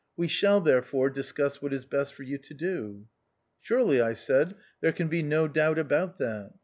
We 0.17 0.27
shall, 0.27 0.61
therefore, 0.61 1.11
discuss 1.11 1.61
what 1.61 1.73
is 1.73 1.85
best 1.85 2.15
for 2.15 2.23
you 2.23 2.39
to 2.39 2.53
do."" 2.55 3.05
Surely," 3.61 4.01
I 4.01 4.13
said," 4.13 4.55
there 4.81 4.93
can 4.93 5.09
be 5.09 5.21
no 5.21 5.47
doubt 5.47 5.77
about 5.77 6.17
that. 6.17 6.53